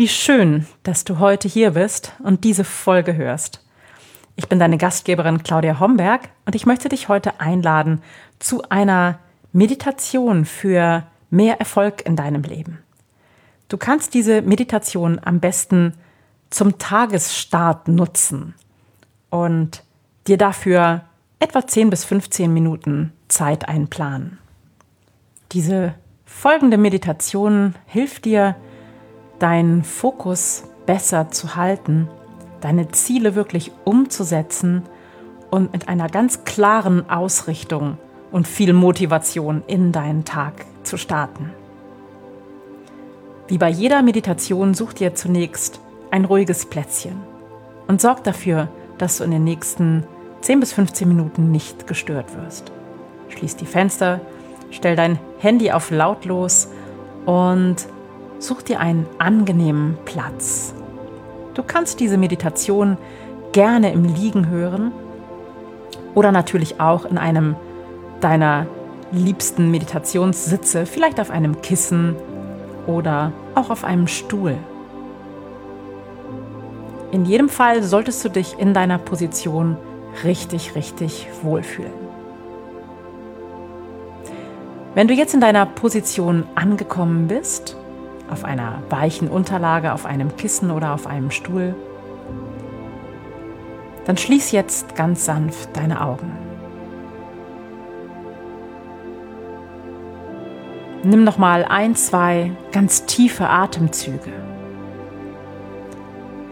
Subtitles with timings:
[0.00, 3.62] Wie schön, dass du heute hier bist und diese Folge hörst.
[4.34, 8.00] Ich bin deine Gastgeberin Claudia Homberg und ich möchte dich heute einladen
[8.38, 9.18] zu einer
[9.52, 12.78] Meditation für mehr Erfolg in deinem Leben.
[13.68, 15.92] Du kannst diese Meditation am besten
[16.48, 18.54] zum Tagesstart nutzen
[19.28, 19.84] und
[20.26, 21.02] dir dafür
[21.40, 24.38] etwa 10 bis 15 Minuten Zeit einplanen.
[25.52, 25.92] Diese
[26.24, 28.56] folgende Meditation hilft dir,
[29.40, 32.08] deinen Fokus besser zu halten,
[32.60, 34.84] deine Ziele wirklich umzusetzen
[35.50, 37.98] und mit einer ganz klaren Ausrichtung
[38.30, 41.50] und viel Motivation in deinen Tag zu starten.
[43.48, 45.80] Wie bei jeder Meditation such dir zunächst
[46.12, 47.20] ein ruhiges Plätzchen
[47.88, 50.04] und sorg dafür, dass du in den nächsten
[50.42, 52.70] 10 bis 15 Minuten nicht gestört wirst.
[53.28, 54.20] Schließ die Fenster,
[54.70, 56.68] stell dein Handy auf lautlos
[57.26, 57.88] und
[58.40, 60.74] Such dir einen angenehmen Platz.
[61.52, 62.96] Du kannst diese Meditation
[63.52, 64.92] gerne im Liegen hören
[66.14, 67.54] oder natürlich auch in einem
[68.20, 68.66] deiner
[69.12, 72.16] liebsten Meditationssitze, vielleicht auf einem Kissen
[72.86, 74.56] oder auch auf einem Stuhl.
[77.12, 79.76] In jedem Fall solltest du dich in deiner Position
[80.24, 81.92] richtig, richtig wohlfühlen.
[84.94, 87.76] Wenn du jetzt in deiner Position angekommen bist,
[88.30, 91.74] auf einer weichen Unterlage, auf einem Kissen oder auf einem Stuhl.
[94.06, 96.32] Dann schließ jetzt ganz sanft deine Augen.
[101.02, 104.32] Nimm noch mal ein, zwei ganz tiefe Atemzüge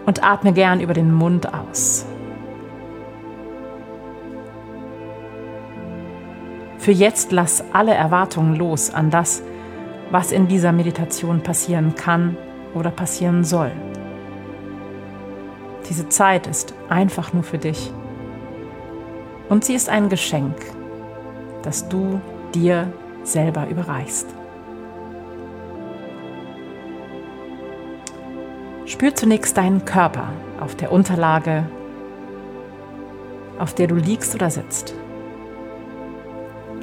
[0.07, 2.07] und atme gern über den Mund aus.
[6.79, 9.43] Für jetzt lass alle Erwartungen los an das,
[10.11, 12.37] was in dieser Meditation passieren kann
[12.75, 13.73] oder passieren soll.
[15.89, 17.93] Diese Zeit ist einfach nur für dich.
[19.49, 20.57] Und sie ist ein Geschenk,
[21.63, 22.21] das du
[22.55, 22.93] dir
[23.23, 24.27] selber überreichst.
[28.85, 31.65] Spür zunächst deinen Körper auf der Unterlage,
[33.59, 34.95] auf der du liegst oder sitzt.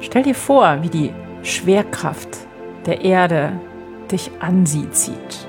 [0.00, 1.12] Stell dir vor, wie die
[1.42, 2.45] Schwerkraft
[2.86, 3.52] der Erde
[4.10, 5.48] dich an sie zieht.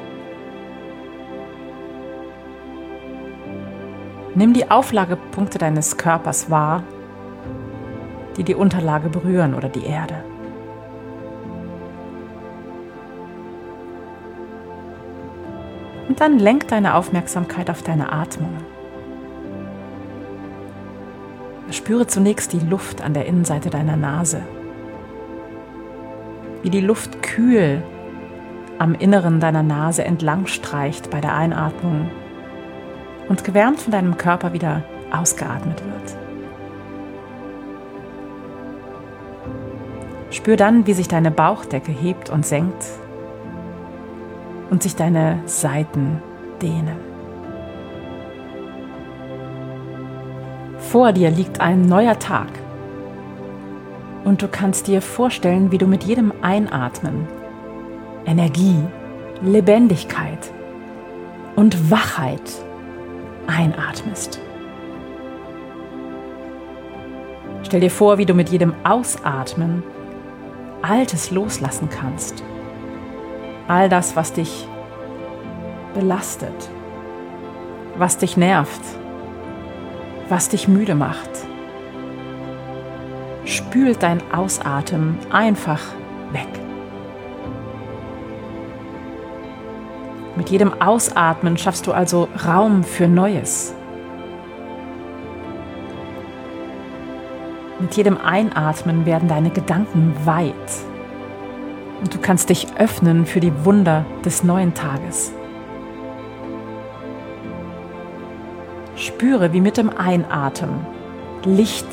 [4.34, 6.84] Nimm die Auflagepunkte deines Körpers wahr,
[8.38, 10.24] die die Unterlage berühren oder die Erde.
[16.08, 18.58] Und dann lenk deine Aufmerksamkeit auf deine Atmung.
[21.70, 24.42] Spüre zunächst die Luft an der Innenseite deiner Nase
[26.64, 27.84] wie die Luft kühl
[28.80, 32.10] am Inneren deiner Nase entlang streicht bei der Einatmung
[33.28, 36.18] und gewärmt von deinem Körper wieder ausgeatmet wird.
[40.30, 42.86] Spür dann, wie sich deine Bauchdecke hebt und senkt
[44.70, 46.22] und sich deine Seiten
[46.62, 46.98] dehnen.
[50.78, 52.48] Vor dir liegt ein neuer Tag
[54.28, 57.30] und du kannst dir vorstellen, wie du mit jedem Einatmen
[58.26, 58.76] Energie,
[59.42, 60.52] Lebendigkeit
[61.56, 62.42] und Wachheit
[63.48, 64.42] einatmest.
[67.64, 69.82] Stell dir vor, wie du mit jedem Ausatmen
[70.82, 72.44] Altes loslassen kannst.
[73.70, 74.68] All das, was dich
[75.94, 76.70] belastet,
[77.98, 78.82] was dich nervt,
[80.28, 81.47] was dich müde macht
[83.78, 85.80] spült dein Ausatmen einfach
[86.32, 86.48] weg.
[90.36, 93.76] Mit jedem Ausatmen schaffst du also Raum für Neues.
[97.80, 100.56] Mit jedem Einatmen werden deine Gedanken weit
[102.02, 105.32] und du kannst dich öffnen für die Wunder des neuen Tages.
[108.96, 110.84] Spüre, wie mit dem Einatmen
[111.44, 111.86] Licht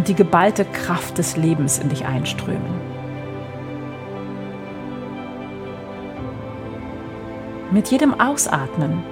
[0.00, 2.90] und die geballte Kraft des Lebens in dich einströmen.
[7.70, 9.02] mit jedem Ausatmen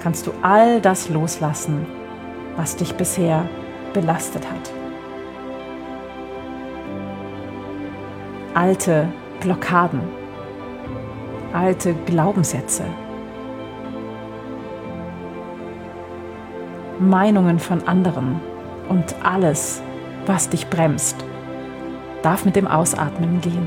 [0.00, 1.86] kannst du all das loslassen,
[2.56, 3.48] was dich bisher
[3.92, 4.72] belastet hat.
[8.54, 9.08] Alte
[9.40, 10.00] Blockaden,
[11.52, 12.84] alte Glaubenssätze,
[17.00, 18.40] Meinungen von anderen
[18.88, 19.82] und alles,
[20.26, 21.16] was dich bremst,
[22.22, 23.66] darf mit dem Ausatmen gehen.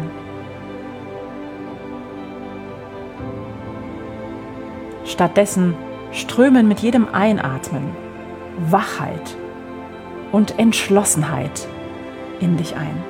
[5.06, 5.76] Stattdessen
[6.12, 7.92] strömen mit jedem Einatmen
[8.70, 9.36] Wachheit
[10.32, 11.68] und Entschlossenheit
[12.40, 13.04] in dich ein.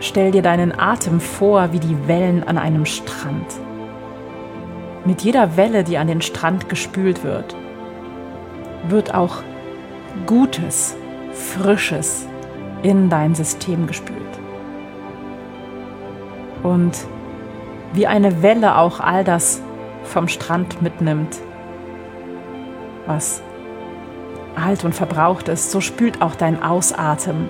[0.00, 3.67] Stell dir deinen Atem vor wie die Wellen an einem Strand.
[5.08, 7.56] Mit jeder Welle, die an den Strand gespült wird,
[8.88, 9.36] wird auch
[10.26, 10.98] Gutes,
[11.32, 12.26] Frisches
[12.82, 14.18] in dein System gespült.
[16.62, 17.06] Und
[17.94, 19.62] wie eine Welle auch all das
[20.04, 21.38] vom Strand mitnimmt,
[23.06, 23.40] was
[24.62, 27.48] alt und verbraucht ist, so spült auch dein Ausatmen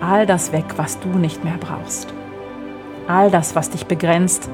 [0.00, 2.14] all das weg, was du nicht mehr brauchst.
[3.06, 4.48] All das, was dich begrenzt,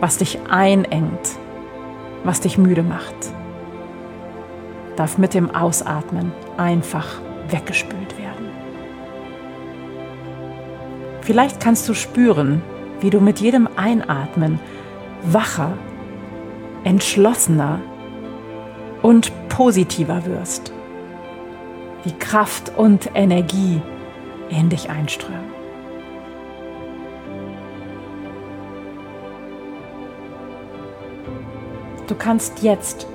[0.00, 1.38] was dich einengt,
[2.24, 3.14] was dich müde macht,
[4.96, 7.06] darf mit dem Ausatmen einfach
[7.48, 8.48] weggespült werden.
[11.22, 12.62] Vielleicht kannst du spüren,
[13.00, 14.58] wie du mit jedem Einatmen
[15.22, 15.72] wacher,
[16.84, 17.80] entschlossener
[19.02, 20.72] und positiver wirst.
[22.04, 23.80] Wie Kraft und Energie
[24.48, 25.57] in dich einströmen.
[32.08, 33.06] Du kannst jetzt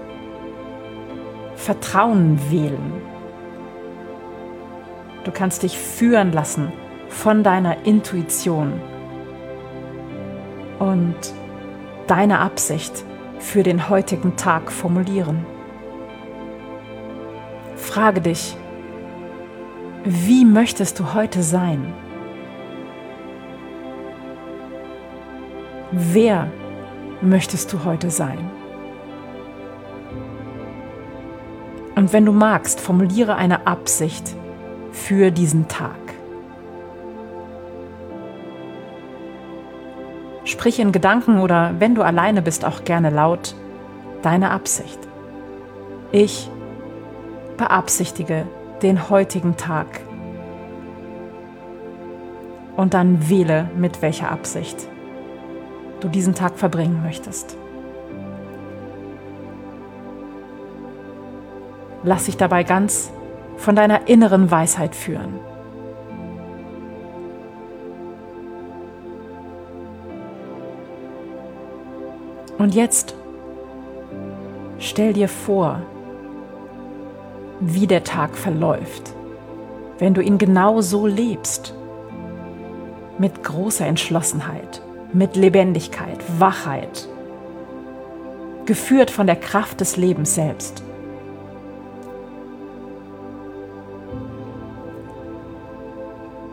[1.56, 3.01] Vertrauen wählen.
[5.24, 6.72] Du kannst dich führen lassen
[7.10, 8.80] von deiner Intuition
[10.78, 11.16] und
[12.06, 13.04] deine Absicht
[13.40, 15.44] für den heutigen Tag formulieren.
[17.75, 18.56] Frage dich,
[20.04, 21.94] wie möchtest du heute sein?
[25.92, 26.51] Wer
[27.22, 28.62] möchtest du heute sein?
[32.04, 34.36] Und wenn du magst, formuliere eine Absicht
[34.92, 35.96] für diesen Tag.
[40.44, 43.56] Sprich in Gedanken oder wenn du alleine bist, auch gerne laut
[44.22, 45.00] deine Absicht.
[46.12, 46.52] Ich
[47.56, 48.48] beabsichtige
[48.82, 50.02] den heutigen Tag.
[52.76, 54.90] Und dann wähle, mit welcher Absicht
[56.02, 57.58] du diesen Tag verbringen möchtest.
[62.04, 63.12] Lass dich dabei ganz
[63.58, 65.40] von deiner inneren Weisheit führen.
[72.58, 73.16] Und jetzt
[74.80, 75.82] stell dir vor,
[77.60, 79.14] wie der Tag verläuft,
[80.00, 81.74] wenn du ihn genau so lebst.
[83.18, 84.82] Mit großer Entschlossenheit,
[85.14, 87.08] mit Lebendigkeit, Wachheit,
[88.66, 90.84] geführt von der Kraft des Lebens selbst.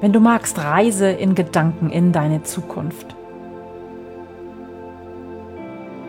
[0.00, 3.14] Wenn du magst, reise in Gedanken in deine Zukunft.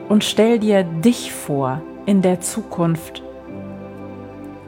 [0.07, 3.23] Und stell dir dich vor in der Zukunft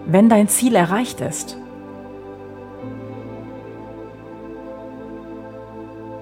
[0.06, 1.58] wenn dein Ziel erreicht ist.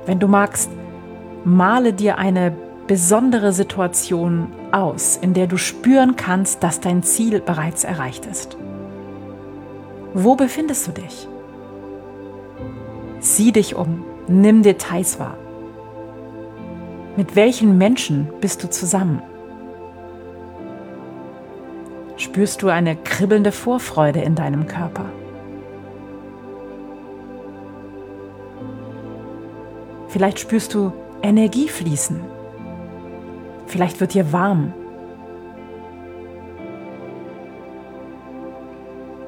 [0.06, 0.72] Wenn du magst,
[1.44, 2.56] male dir eine
[2.88, 8.58] besondere Situation aus, in der du spüren kannst, dass dein Ziel bereits erreicht ist.
[10.14, 11.28] Wo befindest du dich?
[13.22, 15.38] Sieh dich um, nimm Details wahr.
[17.16, 19.22] Mit welchen Menschen bist du zusammen?
[22.22, 25.06] spürst du eine kribbelnde Vorfreude in deinem Körper.
[30.08, 30.92] Vielleicht spürst du
[31.24, 32.22] Energie fließen.
[33.66, 34.74] Vielleicht wird dir warm.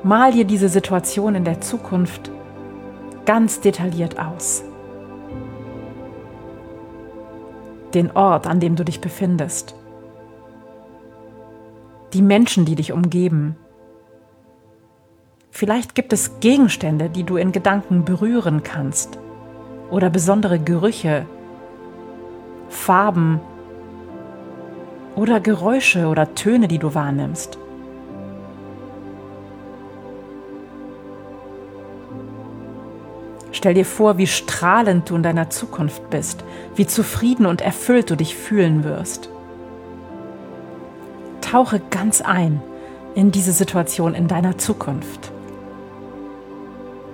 [0.03, 2.29] Mal dir diese Situation in der Zukunft
[3.25, 4.63] ganz detailliert aus.
[7.94, 9.75] Den Ort, an dem du dich befindest
[12.13, 13.56] die Menschen, die dich umgeben.
[15.50, 19.18] Vielleicht gibt es Gegenstände, die du in Gedanken berühren kannst
[19.89, 21.25] oder besondere Gerüche,
[22.70, 23.39] Farben
[25.15, 27.58] oder Geräusche oder Töne, die du wahrnimmst.
[33.63, 36.43] Stell dir vor, wie strahlend du in deiner Zukunft bist,
[36.75, 39.29] wie zufrieden und erfüllt du dich fühlen wirst.
[41.39, 42.62] Tauche ganz ein
[43.15, 45.32] in diese Situation in deiner Zukunft.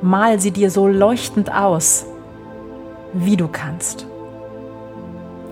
[0.01, 2.08] Mal sie dir so leuchtend aus,
[3.13, 4.08] wie du kannst.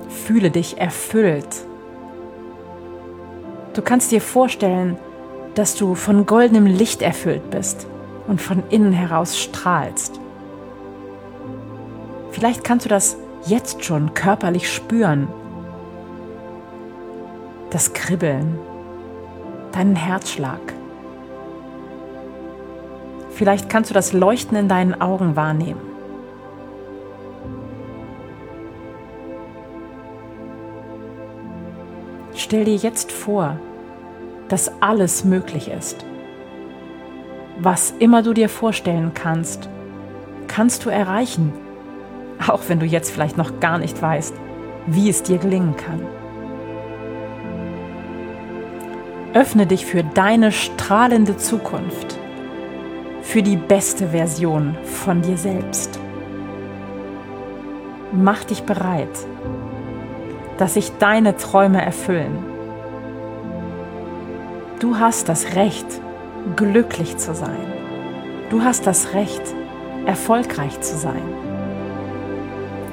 [0.09, 1.63] Fühle dich erfüllt.
[3.75, 4.97] Du kannst dir vorstellen,
[5.53, 7.85] dass du von goldenem Licht erfüllt bist
[8.27, 10.19] und von innen heraus strahlst.
[12.37, 13.17] Vielleicht kannst du das
[13.47, 15.27] jetzt schon körperlich spüren.
[17.71, 18.59] Das Kribbeln,
[19.71, 20.59] deinen Herzschlag.
[23.31, 25.81] Vielleicht kannst du das Leuchten in deinen Augen wahrnehmen.
[32.35, 33.59] Stell dir jetzt vor,
[34.47, 36.05] dass alles möglich ist.
[37.57, 39.69] Was immer du dir vorstellen kannst,
[40.47, 41.51] kannst du erreichen,
[42.45, 44.35] auch wenn du jetzt vielleicht noch gar nicht weißt,
[44.87, 46.01] wie es dir gelingen kann.
[49.33, 52.17] Öffne dich für deine strahlende Zukunft,
[53.21, 55.99] für die beste Version von dir selbst.
[58.13, 59.09] Mach dich bereit,
[60.57, 62.37] dass sich deine Träume erfüllen.
[64.79, 65.85] Du hast das Recht,
[66.55, 67.57] glücklich zu sein.
[68.49, 69.41] Du hast das Recht,
[70.05, 71.46] erfolgreich zu sein.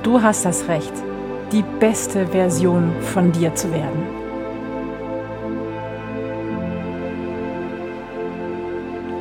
[0.04, 0.92] Du hast das Recht,
[1.50, 4.02] die beste Version von dir zu werden.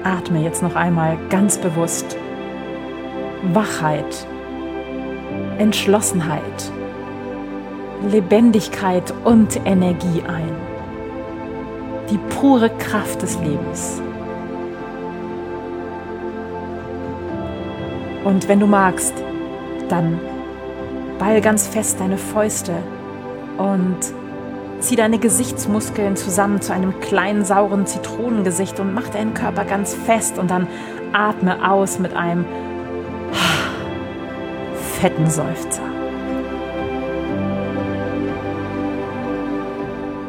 [0.03, 2.17] Atme jetzt noch einmal ganz bewusst
[3.53, 4.27] Wachheit,
[5.57, 6.41] Entschlossenheit,
[8.11, 10.51] Lebendigkeit und Energie ein.
[12.09, 14.01] Die pure Kraft des Lebens.
[18.25, 19.13] Und wenn du magst,
[19.87, 20.19] dann
[21.23, 22.73] ball ganz fest deine Fäuste
[23.57, 23.97] und
[24.81, 30.37] zieh deine Gesichtsmuskeln zusammen zu einem kleinen sauren Zitronengesicht und mach deinen Körper ganz fest
[30.37, 30.67] und dann
[31.13, 32.43] atme aus mit einem
[34.99, 35.83] fetten Seufzer.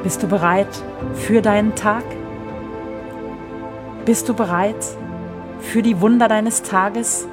[0.04, 0.68] Bist du bereit
[1.14, 2.04] für deinen Tag?
[4.04, 4.76] Bist du bereit
[5.58, 7.26] für die Wunder deines Tages?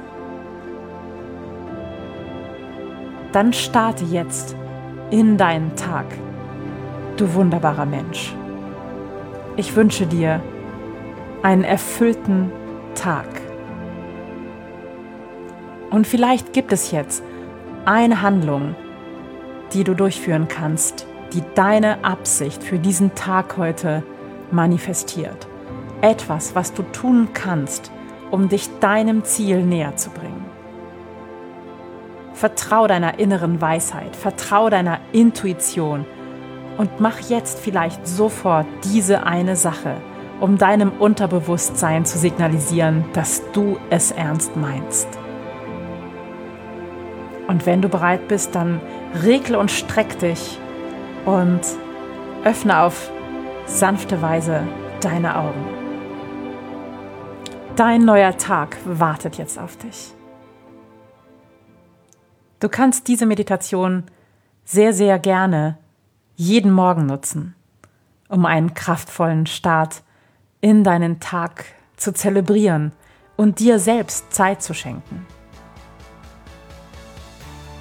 [3.32, 4.54] Dann starte jetzt
[5.10, 6.04] in deinen Tag,
[7.16, 8.34] du wunderbarer Mensch.
[9.56, 10.40] Ich wünsche dir
[11.42, 12.52] einen erfüllten
[12.94, 13.26] Tag.
[15.90, 17.22] Und vielleicht gibt es jetzt
[17.84, 18.74] eine Handlung,
[19.72, 24.02] die du durchführen kannst, die deine Absicht für diesen Tag heute
[24.50, 25.48] manifestiert.
[26.00, 27.90] Etwas, was du tun kannst,
[28.30, 30.41] um dich deinem Ziel näher zu bringen.
[32.34, 36.06] Vertrau deiner inneren Weisheit, vertrau deiner Intuition
[36.78, 39.96] und mach jetzt vielleicht sofort diese eine Sache,
[40.40, 45.08] um deinem Unterbewusstsein zu signalisieren, dass du es ernst meinst.
[47.48, 48.80] Und wenn du bereit bist, dann
[49.22, 50.58] regle und streck dich
[51.26, 51.60] und
[52.44, 53.10] öffne auf
[53.66, 54.62] sanfte Weise
[55.00, 55.64] deine Augen.
[57.76, 60.14] Dein neuer Tag wartet jetzt auf dich.
[62.62, 64.04] Du kannst diese Meditation
[64.64, 65.78] sehr, sehr gerne
[66.36, 67.56] jeden Morgen nutzen,
[68.28, 70.04] um einen kraftvollen Start
[70.60, 71.64] in deinen Tag
[71.96, 72.92] zu zelebrieren
[73.36, 75.26] und dir selbst Zeit zu schenken.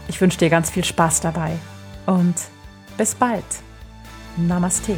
[0.07, 1.59] Ich wünsche dir ganz viel Spaß dabei
[2.07, 2.33] und
[2.97, 3.45] bis bald.
[4.35, 4.97] Namaste.